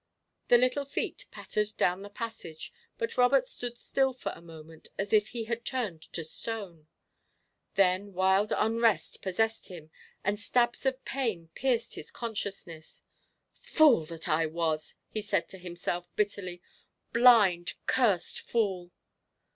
The 0.47 0.57
little 0.57 0.83
feet 0.83 1.27
pattered 1.29 1.73
down 1.77 2.01
the 2.01 2.09
passage, 2.09 2.73
but 2.97 3.19
Robert 3.19 3.45
stood 3.45 3.77
still 3.77 4.13
for 4.13 4.31
a 4.35 4.41
moment, 4.41 4.87
as 4.97 5.13
if 5.13 5.27
he 5.27 5.43
had 5.43 5.63
turned 5.63 6.01
to 6.13 6.23
stone. 6.23 6.87
Then 7.75 8.13
wild 8.13 8.51
unrest 8.51 9.21
possessed 9.21 9.67
him 9.67 9.91
and 10.23 10.39
stabs 10.39 10.87
of 10.87 11.05
pain 11.05 11.51
pierced 11.53 11.93
his 11.93 12.09
consciousness. 12.09 13.03
"Fool 13.51 14.03
that 14.05 14.27
I 14.27 14.47
was!" 14.47 14.95
he 15.07 15.21
said 15.21 15.47
to 15.49 15.59
himself, 15.59 16.09
bitterly; 16.15 16.63
"blind, 17.13 17.73
cursed 17.85 18.39
fool!" 18.41 18.91